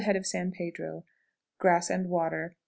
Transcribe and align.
Head 0.01 0.15
of 0.15 0.25
San 0.25 0.51
Pedro. 0.51 1.03
Grass 1.59 1.91
and 1.91 2.09
water. 2.09 2.55